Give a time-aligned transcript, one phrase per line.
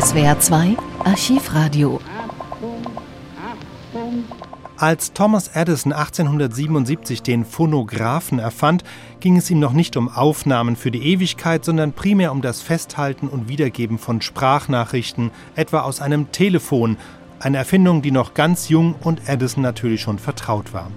[0.00, 2.00] SWR 2 Archivradio.
[4.76, 8.84] Als Thomas Edison 1877 den Phonographen erfand,
[9.18, 13.26] ging es ihm noch nicht um Aufnahmen für die Ewigkeit, sondern primär um das Festhalten
[13.26, 16.96] und Wiedergeben von Sprachnachrichten, etwa aus einem Telefon,
[17.40, 20.92] eine Erfindung, die noch ganz jung und Edison natürlich schon vertraut war.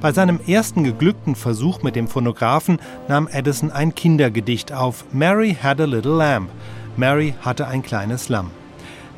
[0.00, 2.78] Bei seinem ersten geglückten Versuch mit dem Phonographen
[3.08, 6.50] nahm Edison ein Kindergedicht auf, Mary had a little lamb.
[6.96, 8.50] Mary hatte ein kleines Lamm.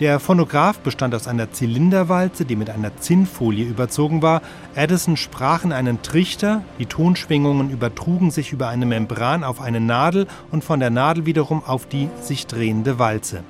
[0.00, 4.42] Der Phonograph bestand aus einer Zylinderwalze, die mit einer Zinnfolie überzogen war.
[4.74, 10.26] Edison sprach in einen Trichter, die Tonschwingungen übertrugen sich über eine Membran auf eine Nadel
[10.50, 13.42] und von der Nadel wiederum auf die sich drehende Walze.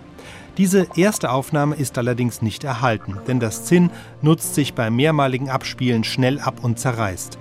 [0.56, 3.90] Diese erste Aufnahme ist allerdings nicht erhalten, denn das Zinn
[4.22, 7.38] nutzt sich beim mehrmaligen Abspielen schnell ab und zerreißt.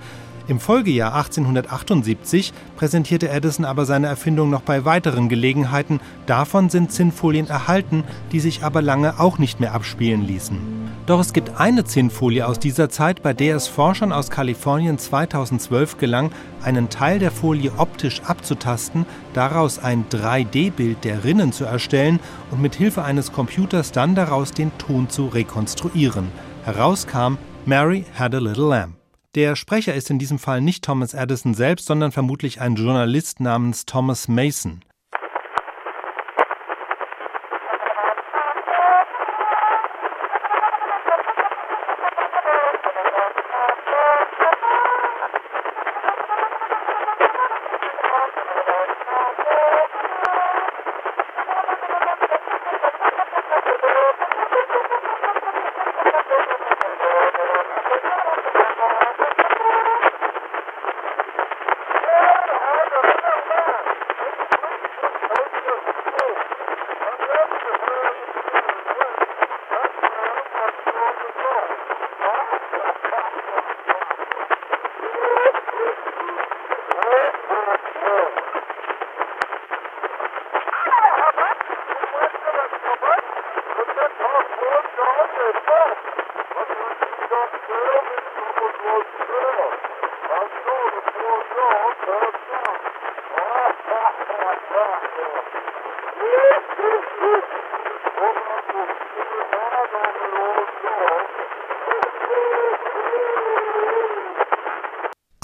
[0.47, 5.99] Im Folgejahr 1878 präsentierte Edison aber seine Erfindung noch bei weiteren Gelegenheiten.
[6.27, 10.59] Davon sind Zinnfolien erhalten, die sich aber lange auch nicht mehr abspielen ließen.
[11.07, 15.97] Doch es gibt eine Zinnfolie aus dieser Zeit, bei der es Forschern aus Kalifornien 2012
[15.97, 16.31] gelang,
[16.63, 22.19] einen Teil der Folie optisch abzutasten, daraus ein 3D-Bild der Rinnen zu erstellen
[22.51, 26.27] und mit Hilfe eines Computers dann daraus den Ton zu rekonstruieren.
[26.65, 29.04] Herauskam Mary Had a Little Lamb.
[29.35, 33.85] Der Sprecher ist in diesem Fall nicht Thomas Edison selbst, sondern vermutlich ein Journalist namens
[33.85, 34.84] Thomas Mason.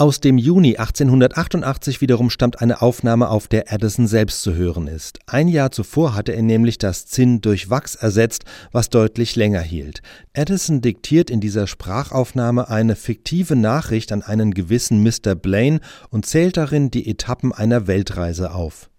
[0.01, 5.19] Aus dem Juni 1888 wiederum stammt eine Aufnahme, auf der Edison selbst zu hören ist.
[5.27, 10.01] Ein Jahr zuvor hatte er nämlich das Zinn durch Wachs ersetzt, was deutlich länger hielt.
[10.33, 15.35] Edison diktiert in dieser Sprachaufnahme eine fiktive Nachricht an einen gewissen Mr.
[15.35, 18.89] Blaine und zählt darin die Etappen einer Weltreise auf.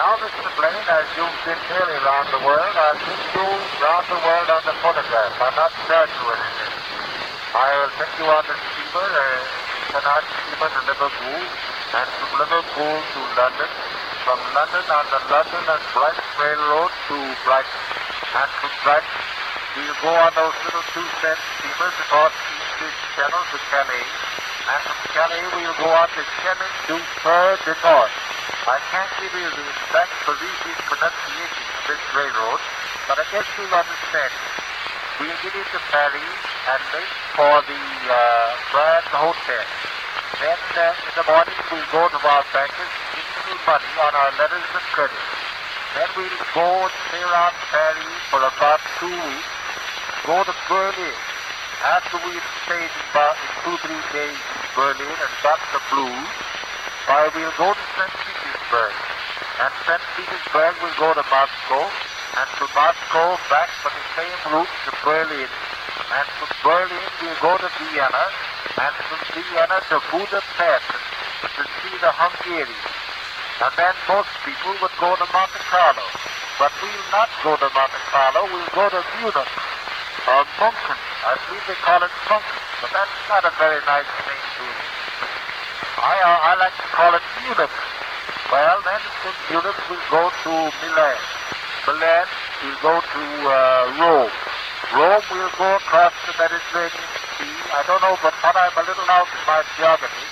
[0.00, 0.48] Now, Mr.
[0.56, 4.72] Blaine, as you've been nearly around the world, I've you around the world on the
[4.80, 5.36] phonograph.
[5.36, 6.72] I'm not graduating it.
[7.52, 11.40] I will take you on the steamer, uh, Cunard steamer to Liverpool,
[11.92, 13.70] and from Liverpool to London,
[14.24, 17.82] from London on the London and Brighton Railroad to Brighton,
[18.32, 19.20] and from Brighton
[19.76, 24.08] we'll go on those little two-cent steamers across the English Channel to Calais,
[24.72, 28.31] and from Calais we'll go on to Chemin du Fer de North.
[28.62, 32.62] I can't give you the exact Parisian pronunciation of this railroad,
[33.10, 34.30] but I guess you'll understand.
[35.18, 36.30] We'll get into Paris
[36.70, 38.14] and make for the uh,
[38.70, 39.66] Grand Hotel.
[40.38, 44.30] Then uh, in the morning we'll go to our bankers, give little money on our
[44.38, 45.22] letters of credit.
[45.98, 49.54] Then we'll go and stay around Paris for about two weeks,
[50.22, 51.18] go to Berlin.
[51.82, 53.34] After we've stayed about
[53.66, 56.30] two, three days in Berlin and got the blues,
[57.10, 58.06] why we'll go to St.
[58.06, 58.51] Petersburg.
[58.72, 60.02] And St.
[60.16, 65.48] Petersburg we'll go to Moscow, and to Moscow back for the same route to Berlin
[66.12, 68.24] and from Berlin we go to Vienna,
[68.76, 70.88] and from Vienna to Budapest
[71.56, 72.92] to see the Hungarians.
[73.64, 76.04] And then most people would go to Monte Carlo.
[76.60, 79.52] But we'll not go to Monte Carlo, we'll go to Munich,
[80.28, 81.00] or Munchen.
[81.24, 84.86] I believe they call it Munchen, but that's not a very nice name to me.
[85.96, 87.72] I, uh, I like to call it Munich.
[88.52, 89.00] Well, then
[89.48, 90.52] Munich we'll go to
[90.84, 91.16] Milan.
[91.88, 92.26] Milan,
[92.60, 94.28] we'll go to uh, Rome.
[94.92, 97.08] Rome will go across the Mediterranean
[97.40, 97.48] Sea.
[97.72, 100.28] I don't know, but what I'm a little out in my geography.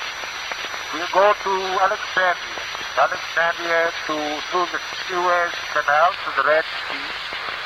[0.93, 2.61] We'll go to Alexandria.
[3.01, 4.17] Alexandria to
[4.53, 7.09] through the Suez Canal to the Red Sea,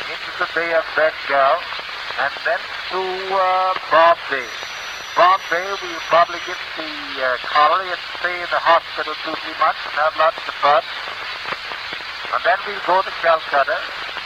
[0.06, 1.58] into the Bay of Bengal,
[2.22, 2.62] and then
[2.94, 3.02] to
[3.34, 4.63] uh, Bombay.
[5.24, 9.80] Bombay, we'll probably get the uh, cholera and stay in the hospital two, three months
[9.88, 10.84] and have lots of fun.
[12.28, 13.72] And then we go to Calcutta,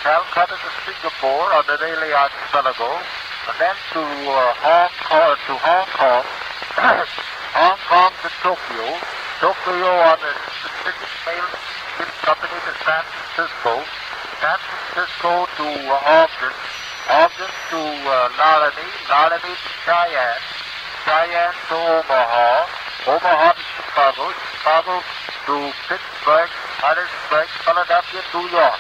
[0.03, 5.87] Calcutta to Singapore on the Malay archipelago, and then to uh, Hong Kong, to Hong
[5.95, 6.27] Kong,
[7.55, 8.87] Hong Kong to Tokyo,
[9.39, 10.99] Tokyo on the Pacific
[11.31, 11.47] Mail
[12.27, 13.87] Company to San Francisco,
[14.43, 16.55] San Francisco to uh, Ogden,
[17.07, 20.59] Ogden to uh, Laramie, Laramie to Cheyenne,
[21.09, 22.69] Cheyenne to Omaha,
[23.09, 24.95] Omaha to Chicago, Chicago
[25.49, 25.55] to
[25.89, 26.53] Pittsburgh,
[26.85, 28.77] Harrisburg, Philadelphia, New York.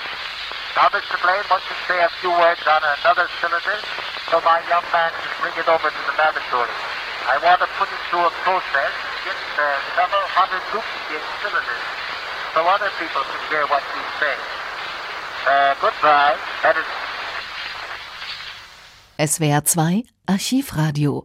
[0.76, 1.16] Now, Mr.
[1.24, 3.80] Blaine wants to say a few words on another cylinder,
[4.28, 6.68] so my young man can bring it over to the laboratory.
[7.32, 9.64] I want to put it through a process to get uh,
[9.96, 11.84] several hundred duplicate cylinders
[12.52, 14.36] so other people can hear what you say.
[15.48, 16.36] Uh, goodbye.
[16.60, 16.92] Edison.
[19.16, 21.24] SWR 2 Archivradio.